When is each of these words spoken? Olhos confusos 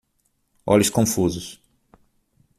Olhos 0.65 0.89
confusos 0.89 1.61